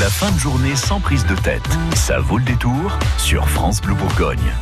La 0.00 0.10
fin 0.10 0.32
de 0.32 0.38
journée 0.38 0.74
sans 0.74 0.98
prise 0.98 1.24
de 1.26 1.36
tête. 1.36 1.62
Ça 1.94 2.18
vaut 2.18 2.38
le 2.38 2.44
détour 2.44 2.98
sur 3.16 3.48
France 3.48 3.80
Bleu 3.80 3.94
Bourgogne. 3.94 4.52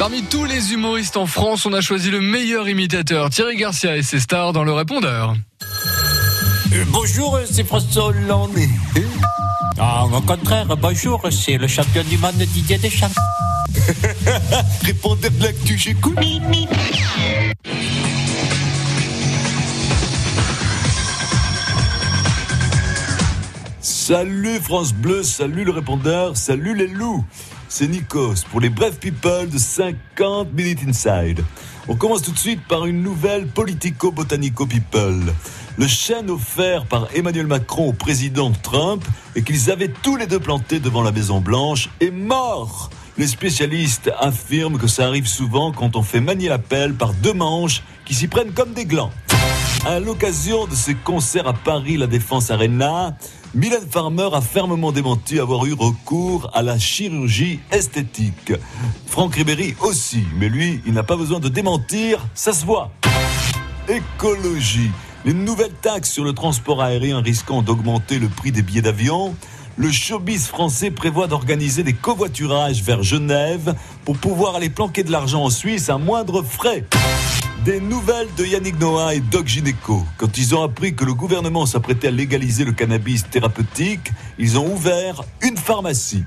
Parmi 0.00 0.24
tous 0.24 0.44
les 0.44 0.72
humoristes 0.72 1.16
en 1.16 1.26
France, 1.26 1.64
on 1.64 1.72
a 1.72 1.80
choisi 1.80 2.10
le 2.10 2.20
meilleur 2.20 2.68
imitateur, 2.68 3.30
Thierry 3.30 3.56
Garcia 3.56 3.96
et 3.96 4.02
ses 4.02 4.18
stars 4.18 4.52
dans 4.52 4.64
le 4.64 4.72
répondeur. 4.72 5.36
Euh, 6.72 6.84
bonjour, 6.88 7.38
c'est 7.48 7.64
François 7.64 8.06
Hollande. 8.06 8.58
Ah, 9.78 10.04
au 10.04 10.20
contraire, 10.20 10.76
bonjour, 10.76 11.22
c'est 11.30 11.56
le 11.56 11.68
champion 11.68 12.02
du 12.02 12.18
monde 12.18 12.34
Didier 12.34 12.78
Deschamps. 12.78 13.06
Répondeur 14.82 15.30
de 15.30 15.44
l'actu, 15.44 15.78
j'écoute. 15.78 16.18
Salut 24.06 24.60
France 24.60 24.92
Bleu, 24.92 25.22
salut 25.22 25.64
le 25.64 25.70
répondeur, 25.70 26.36
salut 26.36 26.74
les 26.74 26.88
loups. 26.88 27.24
C'est 27.70 27.88
Nikos 27.88 28.44
pour 28.50 28.60
les 28.60 28.68
brefs 28.68 29.00
people 29.00 29.48
de 29.48 29.56
50 29.56 30.52
Minutes 30.52 30.80
Inside. 30.86 31.42
On 31.88 31.96
commence 31.96 32.20
tout 32.20 32.32
de 32.32 32.38
suite 32.38 32.60
par 32.68 32.84
une 32.84 33.02
nouvelle 33.02 33.46
politico-botanico 33.46 34.66
people. 34.66 35.32
Le 35.78 35.86
chêne 35.86 36.28
offert 36.28 36.84
par 36.84 37.08
Emmanuel 37.14 37.46
Macron 37.46 37.88
au 37.88 37.92
président 37.94 38.52
Trump 38.62 39.02
et 39.36 39.42
qu'ils 39.42 39.70
avaient 39.70 39.88
tous 40.02 40.16
les 40.16 40.26
deux 40.26 40.38
planté 40.38 40.80
devant 40.80 41.02
la 41.02 41.10
Maison 41.10 41.40
Blanche 41.40 41.88
est 42.02 42.10
mort. 42.10 42.90
Les 43.16 43.26
spécialistes 43.26 44.10
affirment 44.20 44.76
que 44.76 44.86
ça 44.86 45.06
arrive 45.06 45.26
souvent 45.26 45.72
quand 45.72 45.96
on 45.96 46.02
fait 46.02 46.20
manier 46.20 46.50
la 46.50 46.58
pelle 46.58 46.92
par 46.92 47.14
deux 47.14 47.32
manches 47.32 47.82
qui 48.04 48.12
s'y 48.12 48.28
prennent 48.28 48.52
comme 48.52 48.74
des 48.74 48.84
glands. 48.84 49.12
À 49.86 50.00
l'occasion 50.00 50.66
de 50.66 50.74
ses 50.74 50.94
concerts 50.94 51.46
à 51.46 51.52
Paris, 51.52 51.98
la 51.98 52.06
Défense 52.06 52.50
Arena, 52.50 53.18
Mylène 53.54 53.86
Farmer 53.88 54.30
a 54.32 54.40
fermement 54.40 54.92
démenti 54.92 55.38
avoir 55.38 55.66
eu 55.66 55.74
recours 55.74 56.50
à 56.54 56.62
la 56.62 56.78
chirurgie 56.78 57.60
esthétique. 57.70 58.54
Franck 59.06 59.34
Ribéry 59.34 59.74
aussi, 59.82 60.24
mais 60.38 60.48
lui, 60.48 60.80
il 60.86 60.94
n'a 60.94 61.02
pas 61.02 61.16
besoin 61.16 61.38
de 61.38 61.50
démentir, 61.50 62.26
ça 62.34 62.54
se 62.54 62.64
voit. 62.64 62.92
Écologie. 63.86 64.90
Les 65.26 65.34
nouvelles 65.34 65.74
taxes 65.82 66.12
sur 66.12 66.24
le 66.24 66.32
transport 66.32 66.80
aérien 66.80 67.20
risquant 67.20 67.60
d'augmenter 67.60 68.18
le 68.18 68.28
prix 68.28 68.52
des 68.52 68.62
billets 68.62 68.80
d'avion, 68.80 69.36
le 69.76 69.90
showbiz 69.92 70.46
français 70.46 70.90
prévoit 70.90 71.26
d'organiser 71.26 71.82
des 71.82 71.92
covoiturages 71.92 72.82
vers 72.82 73.02
Genève 73.02 73.74
pour 74.06 74.16
pouvoir 74.16 74.56
aller 74.56 74.70
planquer 74.70 75.02
de 75.02 75.12
l'argent 75.12 75.44
en 75.44 75.50
Suisse 75.50 75.90
à 75.90 75.98
moindre 75.98 76.42
frais. 76.42 76.84
Des 77.64 77.80
nouvelles 77.80 78.28
de 78.36 78.44
Yannick 78.44 78.78
Noah 78.78 79.14
et 79.14 79.20
Doc 79.20 79.46
Gineco. 79.46 80.04
Quand 80.18 80.36
ils 80.36 80.54
ont 80.54 80.62
appris 80.62 80.94
que 80.94 81.04
le 81.04 81.14
gouvernement 81.14 81.64
s'apprêtait 81.64 82.08
à 82.08 82.10
légaliser 82.10 82.64
le 82.64 82.72
cannabis 82.72 83.28
thérapeutique, 83.30 84.12
ils 84.38 84.58
ont 84.58 84.72
ouvert 84.72 85.22
une 85.42 85.56
pharmacie. 85.56 86.24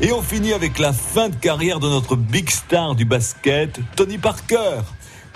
Et 0.00 0.12
on 0.12 0.22
finit 0.22 0.52
avec 0.52 0.78
la 0.78 0.92
fin 0.92 1.28
de 1.28 1.34
carrière 1.34 1.80
de 1.80 1.88
notre 1.88 2.16
big 2.16 2.48
star 2.48 2.94
du 2.94 3.04
basket, 3.04 3.80
Tony 3.96 4.18
Parker. 4.18 4.82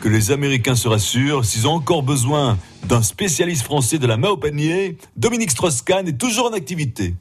Que 0.00 0.08
les 0.08 0.30
Américains 0.30 0.76
se 0.76 0.88
rassurent, 0.88 1.44
s'ils 1.44 1.66
ont 1.66 1.72
encore 1.72 2.02
besoin 2.02 2.58
d'un 2.84 3.02
spécialiste 3.02 3.62
français 3.62 3.98
de 3.98 4.06
la 4.06 4.16
main 4.16 4.28
au 4.28 4.36
panier, 4.36 4.96
Dominique 5.16 5.50
Strauss-Kahn 5.50 6.06
est 6.06 6.18
toujours 6.18 6.46
en 6.46 6.52
activité. 6.52 7.14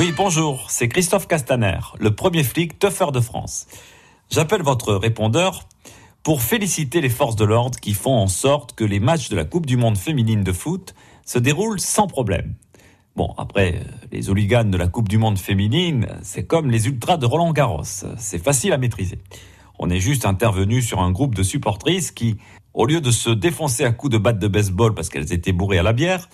Oui, 0.00 0.14
bonjour, 0.16 0.70
c'est 0.70 0.88
Christophe 0.88 1.28
Castaner, 1.28 1.78
le 1.98 2.14
premier 2.14 2.42
flic 2.42 2.78
tougher 2.78 3.12
de 3.12 3.20
France. 3.20 3.66
J'appelle 4.30 4.62
votre 4.62 4.94
répondeur 4.94 5.68
pour 6.22 6.40
féliciter 6.40 7.02
les 7.02 7.10
forces 7.10 7.36
de 7.36 7.44
l'ordre 7.44 7.78
qui 7.78 7.92
font 7.92 8.16
en 8.16 8.26
sorte 8.26 8.74
que 8.74 8.82
les 8.82 8.98
matchs 8.98 9.28
de 9.28 9.36
la 9.36 9.44
Coupe 9.44 9.66
du 9.66 9.76
Monde 9.76 9.98
féminine 9.98 10.42
de 10.42 10.52
foot 10.52 10.94
se 11.26 11.38
déroulent 11.38 11.80
sans 11.80 12.06
problème. 12.06 12.54
Bon, 13.14 13.34
après, 13.36 13.82
les 14.10 14.30
hooligans 14.30 14.70
de 14.70 14.78
la 14.78 14.88
Coupe 14.88 15.06
du 15.06 15.18
Monde 15.18 15.38
féminine, 15.38 16.06
c'est 16.22 16.46
comme 16.46 16.70
les 16.70 16.86
ultras 16.86 17.18
de 17.18 17.26
Roland 17.26 17.52
Garros, 17.52 17.84
c'est 18.16 18.42
facile 18.42 18.72
à 18.72 18.78
maîtriser. 18.78 19.18
On 19.78 19.90
est 19.90 20.00
juste 20.00 20.24
intervenu 20.24 20.80
sur 20.80 21.00
un 21.00 21.10
groupe 21.10 21.34
de 21.34 21.42
supportrices 21.42 22.10
qui, 22.10 22.38
au 22.72 22.86
lieu 22.86 23.02
de 23.02 23.10
se 23.10 23.28
défoncer 23.28 23.84
à 23.84 23.92
coups 23.92 24.14
de 24.14 24.18
batte 24.18 24.38
de 24.38 24.48
baseball 24.48 24.94
parce 24.94 25.10
qu'elles 25.10 25.34
étaient 25.34 25.52
bourrées 25.52 25.78
à 25.78 25.82
la 25.82 25.92
bière, 25.92 26.30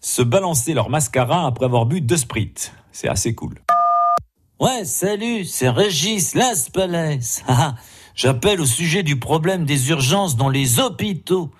se 0.00 0.22
balançaient 0.22 0.74
leur 0.74 0.88
mascara 0.88 1.46
après 1.46 1.64
avoir 1.64 1.84
bu 1.84 2.00
deux 2.00 2.16
spritz. 2.16 2.70
C'est 3.00 3.06
assez 3.06 3.32
cool. 3.32 3.54
Ouais, 4.58 4.84
salut, 4.84 5.44
c'est 5.44 5.68
Régis 5.68 6.34
Laspalès. 6.34 7.44
Ah, 7.46 7.76
J'appelle 8.16 8.60
au 8.60 8.66
sujet 8.66 9.04
du 9.04 9.20
problème 9.20 9.64
des 9.64 9.90
urgences 9.90 10.34
dans 10.34 10.48
les 10.48 10.80
hôpitaux. 10.80 11.52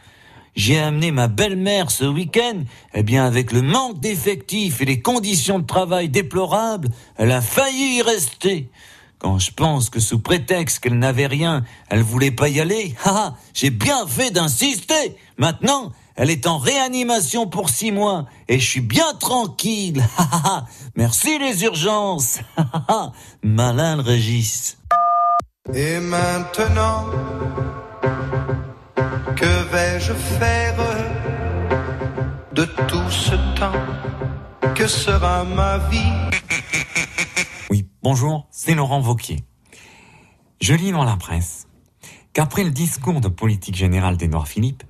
J'ai 0.57 0.81
amené 0.81 1.13
ma 1.13 1.29
belle-mère 1.29 1.93
ce 1.93 2.05
week-end. 2.07 2.65
Eh 2.93 3.05
bien, 3.05 3.25
avec 3.25 3.53
le 3.53 3.63
manque 3.63 4.01
d'effectifs 4.01 4.81
et 4.81 4.85
les 4.85 5.01
conditions 5.01 5.61
de 5.61 5.65
travail 5.65 6.09
déplorables, 6.09 6.89
elle 7.15 7.31
a 7.31 7.41
failli 7.41 7.99
y 7.99 8.03
rester. 8.03 8.69
Quand 9.19 9.39
je 9.39 9.51
pense 9.51 9.91
que 9.91 9.99
sous 9.99 10.21
prétexte 10.21 10.79
qu'elle 10.79 10.99
n'avait 10.99 11.27
rien, 11.27 11.65
elle 11.89 12.03
voulait 12.03 12.31
pas 12.31 12.49
y 12.49 12.61
aller, 12.61 12.95
ah, 13.05 13.35
j'ai 13.53 13.71
bien 13.71 14.07
fait 14.07 14.31
d'insister. 14.31 15.17
Maintenant, 15.37 15.93
elle 16.15 16.31
est 16.31 16.47
en 16.47 16.59
réanimation 16.59 17.47
pour 17.47 17.69
six 17.69 17.93
mois 17.93 18.27
et 18.49 18.59
je 18.59 18.69
suis 18.69 18.81
bien 18.81 19.15
tranquille. 19.19 20.05
Merci 20.97 21.39
les 21.39 21.65
urgences. 21.65 22.39
Malin 23.43 23.97
le 23.97 24.03
Régis. 24.03 24.79
Et 25.75 25.99
maintenant, 25.99 27.07
que 29.37 29.73
vais-je 29.73 30.13
faire 30.13 30.77
de 32.53 32.65
tout 32.65 33.11
ce 33.11 33.35
temps 33.59 34.75
Que 34.75 34.87
sera 34.87 35.45
ma 35.45 35.79
vie? 35.91 36.38
Bonjour, 38.03 38.47
c'est 38.51 38.75
Laurent 38.75 39.01
Vauquier. 39.01 39.45
Je 40.61 40.75
lis 40.75 40.93
dans 40.93 41.05
la 41.05 41.17
presse 41.17 41.69
qu'après 42.33 42.65
le 42.65 42.71
discours 42.71 43.21
de 43.21 43.29
politique 43.29 43.75
générale 43.75 44.17
d'Edouard 44.17 44.49
Philippe, 44.49 44.85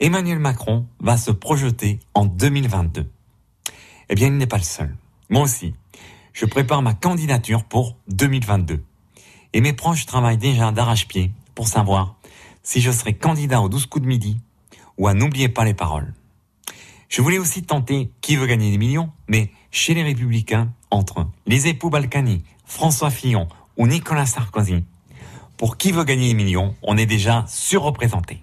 Emmanuel 0.00 0.38
Macron 0.38 0.86
va 1.00 1.16
se 1.16 1.30
projeter 1.30 2.00
en 2.14 2.24
2022. 2.24 3.10
Eh 4.08 4.14
bien, 4.14 4.28
il 4.28 4.36
n'est 4.36 4.46
pas 4.46 4.58
le 4.58 4.62
seul. 4.64 4.96
Moi 5.30 5.42
aussi, 5.42 5.74
je 6.32 6.46
prépare 6.46 6.82
ma 6.82 6.94
candidature 6.94 7.64
pour 7.64 7.96
2022. 8.08 8.82
Et 9.52 9.60
mes 9.60 9.72
proches 9.72 10.06
travaillent 10.06 10.38
déjà 10.38 10.72
d'arrache-pied 10.72 11.30
pour 11.54 11.68
savoir 11.68 12.16
si 12.62 12.80
je 12.80 12.90
serai 12.90 13.14
candidat 13.14 13.60
aux 13.60 13.68
12 13.68 13.86
coups 13.86 14.02
de 14.02 14.08
midi 14.08 14.40
ou 14.98 15.08
à 15.08 15.14
N'oubliez 15.14 15.48
pas 15.48 15.64
les 15.64 15.74
paroles. 15.74 16.14
Je 17.08 17.20
voulais 17.20 17.38
aussi 17.38 17.62
tenter 17.62 18.10
Qui 18.22 18.36
veut 18.36 18.46
gagner 18.46 18.70
des 18.70 18.78
millions, 18.78 19.10
mais 19.28 19.50
chez 19.70 19.94
les 19.94 20.02
Républicains, 20.02 20.72
entre 20.92 21.26
les 21.46 21.68
époux 21.68 21.90
Balkany, 21.90 22.42
François 22.66 23.10
Fillon 23.10 23.48
ou 23.76 23.86
Nicolas 23.86 24.26
Sarkozy, 24.26 24.84
pour 25.56 25.76
Qui 25.76 25.92
veut 25.92 26.04
gagner 26.04 26.28
des 26.28 26.34
millions, 26.34 26.74
on 26.82 26.96
est 26.96 27.06
déjà 27.06 27.44
surreprésenté. 27.48 28.42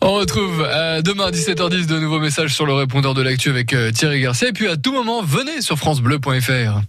On 0.00 0.12
retrouve 0.12 0.64
euh, 0.66 1.02
demain 1.02 1.26
à 1.26 1.30
17h10 1.30 1.86
de 1.86 1.98
nouveaux 1.98 2.20
messages 2.20 2.54
sur 2.54 2.66
le 2.66 2.74
répondeur 2.74 3.14
de 3.14 3.22
l'actu 3.22 3.50
avec 3.50 3.72
euh, 3.72 3.90
Thierry 3.90 4.20
Garcia. 4.20 4.48
Et 4.48 4.52
puis 4.52 4.68
à 4.68 4.76
tout 4.76 4.92
moment, 4.92 5.22
venez 5.22 5.62
sur 5.62 5.78
FranceBleu.fr. 5.78 6.80